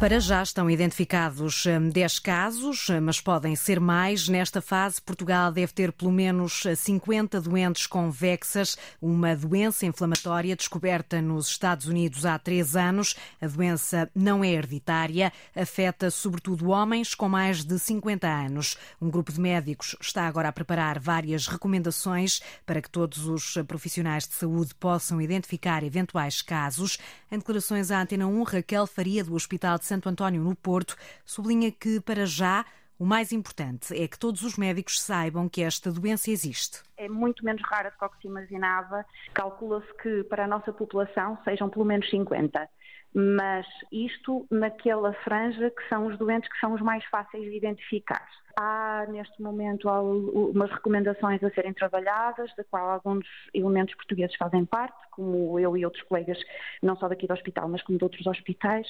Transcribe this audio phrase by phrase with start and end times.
[0.00, 4.30] Para já estão identificados 10 hum, casos, hum, mas podem ser mais.
[4.30, 11.20] Nesta fase, Portugal deve ter pelo menos 50 doentes com Vexas, uma doença inflamatória descoberta
[11.20, 13.14] nos Estados Unidos há três anos.
[13.42, 18.78] A doença não é hereditária, afeta sobretudo homens com mais de 50 anos.
[19.02, 24.26] Um grupo de médicos está agora a preparar várias recomendações para que todos os profissionais
[24.26, 26.96] de saúde possam identificar eventuais casos.
[27.30, 31.72] Em declarações à Antena 1, Raquel Faria, do Hospital de Santo António, no Porto, sublinha
[31.72, 32.64] que, para já,
[32.96, 36.80] o mais importante é que todos os médicos saibam que esta doença existe.
[37.00, 39.06] É muito menos rara do que se imaginava.
[39.32, 42.68] Calcula-se que para a nossa população sejam pelo menos 50
[43.12, 48.24] mas isto naquela franja que são os doentes que são os mais fáceis de identificar.
[48.56, 54.98] Há neste momento umas recomendações a serem trabalhadas, da qual alguns elementos portugueses fazem parte,
[55.10, 56.38] como eu e outros colegas,
[56.82, 58.86] não só daqui do hospital, mas como de outros hospitais,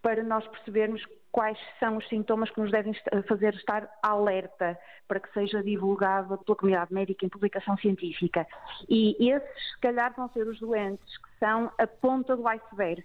[0.00, 1.02] para nós percebermos
[1.32, 2.94] quais são os sintomas que nos devem
[3.26, 8.46] fazer estar alerta para que seja divulgado pela comunidade médica publicação científica.
[8.88, 13.04] E esses, se calhar, vão ser os doentes que são a ponta do iceberg.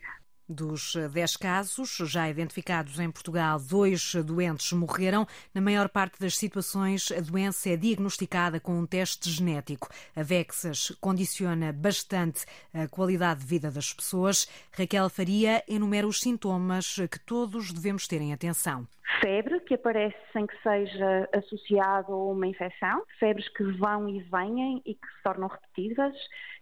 [0.51, 5.25] Dos 10 casos já identificados em Portugal, dois doentes morreram.
[5.55, 9.87] Na maior parte das situações, a doença é diagnosticada com um teste genético.
[10.13, 14.45] A Vexas condiciona bastante a qualidade de vida das pessoas.
[14.73, 18.85] Raquel Faria enumera os sintomas que todos devemos ter em atenção.
[19.21, 24.81] Febre, que aparece sem que seja associado a uma infecção, febres que vão e vêm
[24.85, 26.13] e que se tornam repetidas,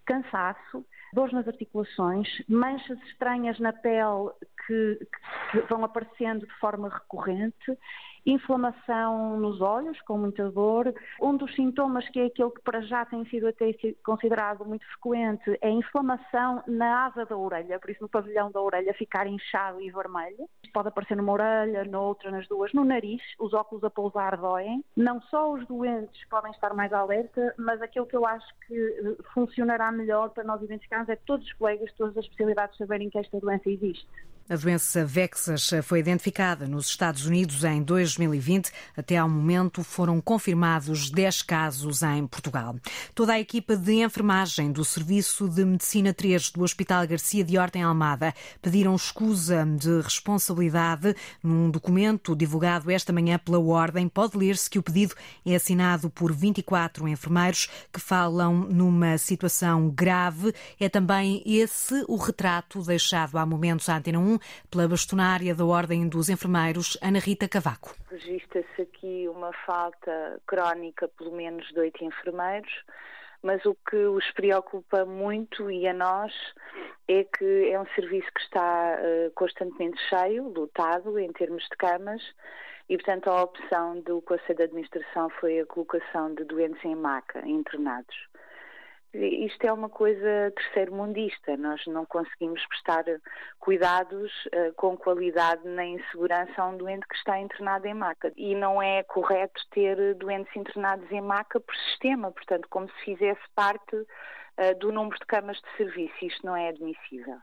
[0.06, 4.30] cansaço, dores nas articulações, manchas estranhas na pele
[4.66, 5.08] que,
[5.52, 7.78] que vão aparecendo de forma recorrente
[8.32, 10.94] inflamação nos olhos, com muita dor.
[11.22, 13.72] Um dos sintomas, que é aquele que para já tem sido até
[14.04, 18.62] considerado muito frequente, é a inflamação na asa da orelha, por isso no pavilhão da
[18.62, 20.50] orelha ficar inchado e vermelho.
[20.74, 24.84] Pode aparecer numa orelha, noutra, nas duas, no nariz, os óculos a pousar doem.
[24.96, 29.24] Não só os doentes podem estar mais alerta, mas aquilo que eu acho que eh,
[29.34, 33.40] funcionará melhor para nós identificarmos é todos os colegas, todas as especialidades saberem que esta
[33.40, 34.08] doença existe.
[34.50, 38.72] A doença Vexas foi identificada nos Estados Unidos em 2020.
[38.98, 42.76] Até ao momento foram confirmados 10 casos em Portugal.
[43.14, 47.78] Toda a equipa de enfermagem do Serviço de Medicina 3 do Hospital Garcia de Horta
[47.78, 54.10] em Almada pediram escusa de responsabilidade num documento divulgado esta manhã pela Ordem.
[54.10, 55.14] Pode ler-se que o pedido
[55.46, 60.56] é assinado por 24 enfermeiros que falam numa situação grave.
[60.80, 64.39] É também esse o retrato deixado há momentos à Antena 1
[64.70, 67.96] pela bastonária da Ordem dos Enfermeiros, Ana Rita Cavaco.
[68.10, 72.72] Registra-se aqui uma falta crónica, pelo menos, de oito enfermeiros,
[73.42, 76.34] mas o que os preocupa muito e a nós
[77.08, 82.22] é que é um serviço que está uh, constantemente cheio, lotado em termos de camas,
[82.90, 87.48] e, portanto, a opção do Conselho de Administração foi a colocação de doentes em maca,
[87.48, 88.16] internados
[89.14, 91.58] isto é uma coisa terceiro-mundista.
[91.58, 93.04] Nós não conseguimos prestar
[93.60, 98.32] cuidados uh, com qualidade nem segurança a um doente que está internado em maca.
[98.38, 103.42] E não é correto ter doentes internados em maca por sistema, portanto, como se fizesse
[103.56, 106.14] parte uh, do número de camas de serviço.
[106.22, 107.38] Isto não é admissível.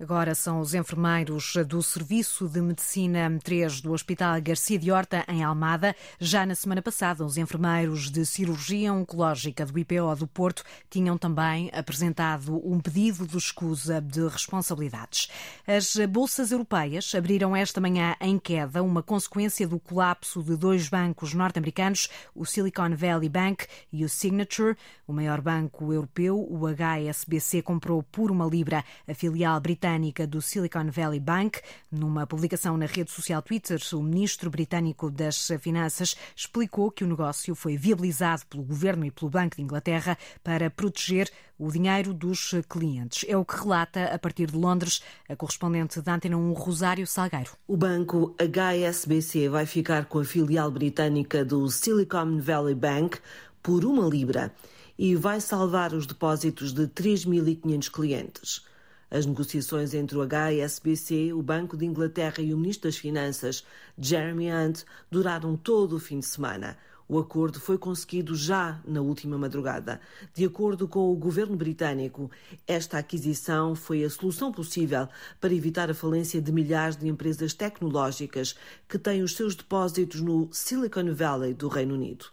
[0.00, 5.42] Agora são os enfermeiros do Serviço de Medicina 3 do Hospital Garcia de Horta, em
[5.42, 5.92] Almada.
[6.20, 11.68] Já na semana passada, os enfermeiros de Cirurgia Oncológica do IPO do Porto tinham também
[11.74, 15.32] apresentado um pedido de escusa de responsabilidades.
[15.66, 21.34] As bolsas europeias abriram esta manhã em queda, uma consequência do colapso de dois bancos
[21.34, 24.76] norte-americanos, o Silicon Valley Bank e o Signature.
[25.08, 30.42] O maior banco europeu, o HSBC, comprou por uma libra a filial britânica britânica do
[30.42, 31.60] Silicon Valley Bank.
[31.90, 37.54] Numa publicação na rede social Twitter, o ministro britânico das Finanças explicou que o negócio
[37.54, 43.24] foi viabilizado pelo governo e pelo Banco de Inglaterra para proteger o dinheiro dos clientes.
[43.26, 47.52] É o que relata a partir de Londres a correspondente da Antena 1, Rosário Salgueiro.
[47.66, 53.18] O banco HSBC vai ficar com a filial britânica do Silicon Valley Bank
[53.62, 54.52] por uma libra
[54.98, 58.68] e vai salvar os depósitos de 3.500 clientes.
[59.10, 63.64] As negociações entre o HSBC, o Banco de Inglaterra e o Ministro das Finanças,
[63.96, 66.76] Jeremy Hunt, duraram todo o fim de semana.
[67.08, 69.98] O acordo foi conseguido já na última madrugada.
[70.34, 72.30] De acordo com o governo britânico,
[72.66, 75.08] esta aquisição foi a solução possível
[75.40, 78.54] para evitar a falência de milhares de empresas tecnológicas
[78.86, 82.26] que têm os seus depósitos no Silicon Valley do Reino Unido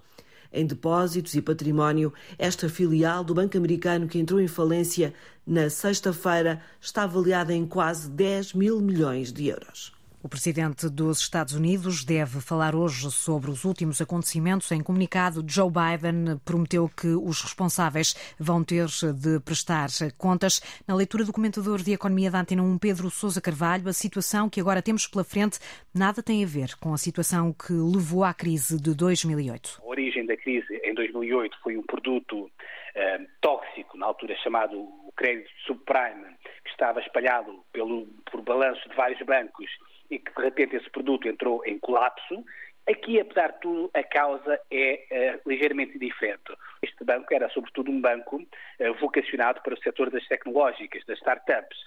[0.55, 5.13] em depósitos e património, esta filial do Banco Americano que entrou em falência
[5.45, 9.93] na sexta-feira está avaliada em quase 10 mil milhões de euros.
[10.25, 14.71] O presidente dos Estados Unidos deve falar hoje sobre os últimos acontecimentos.
[14.71, 19.87] Em comunicado, Joe Biden prometeu que os responsáveis vão ter de prestar
[20.17, 20.59] contas.
[20.87, 24.59] Na leitura do comentador de Economia da Antena 1, Pedro Sousa Carvalho, a situação que
[24.59, 25.59] agora temos pela frente
[25.93, 29.79] nada tem a ver com a situação que levou à crise de 2008.
[29.83, 32.49] A origem da crise em 2008 foi um produto
[32.95, 36.35] eh, tóxico, na altura chamado crédito subprime,
[36.75, 39.69] estava espalhado pelo, por balanço de vários bancos
[40.11, 42.43] e que de repente esse produto entrou em colapso.
[42.87, 46.53] Aqui, apesar de tudo, a causa é uh, ligeiramente diferente.
[46.83, 51.79] Este banco era, sobretudo, um banco uh, vocacionado para o setor das tecnológicas, das startups.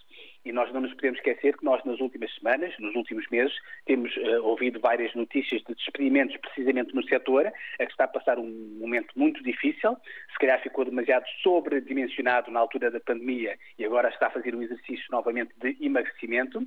[0.45, 3.55] E nós não nos podemos esquecer que nós, nas últimas semanas, nos últimos meses,
[3.87, 8.37] temos uh, ouvido várias notícias de despedimentos precisamente no setor, a que está a passar
[8.37, 9.97] um momento muito difícil.
[10.33, 14.63] Se calhar ficou demasiado sobredimensionado na altura da pandemia e agora está a fazer um
[14.63, 16.61] exercício novamente de emagrecimento.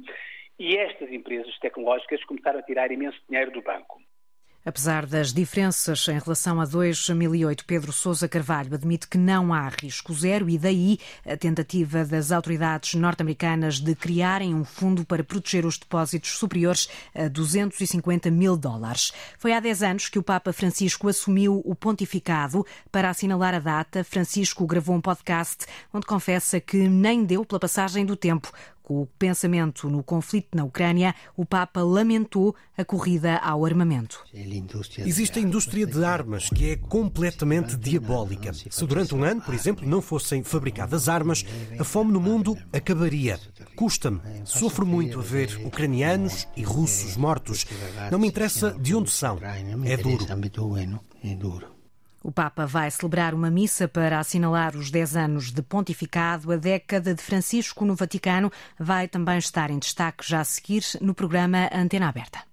[0.58, 4.02] E estas empresas tecnológicas começaram a tirar imenso dinheiro do banco.
[4.64, 10.14] Apesar das diferenças em relação a 2008, Pedro Sousa Carvalho admite que não há risco
[10.14, 15.80] zero e daí a tentativa das autoridades norte-americanas de criarem um fundo para proteger os
[15.80, 19.12] depósitos superiores a 250 mil dólares.
[19.40, 22.64] Foi há 10 anos que o Papa Francisco assumiu o pontificado.
[22.92, 28.06] Para assinalar a data, Francisco gravou um podcast onde confessa que nem deu pela passagem
[28.06, 28.52] do tempo
[28.92, 34.24] o pensamento no conflito na Ucrânia, o Papa lamentou a corrida ao armamento.
[34.98, 38.52] Existe a indústria de armas que é completamente diabólica.
[38.54, 41.46] Se durante um ano, por exemplo, não fossem fabricadas armas,
[41.80, 43.40] a fome no mundo acabaria.
[43.76, 47.66] Custa-me, sofro muito a ver ucranianos e russos mortos.
[48.12, 49.40] Não me interessa de onde são.
[51.24, 51.81] É duro.
[52.24, 56.52] O Papa vai celebrar uma missa para assinalar os 10 anos de pontificado.
[56.52, 61.16] A década de Francisco no Vaticano vai também estar em destaque já a seguir no
[61.16, 62.42] programa Antena Aberta.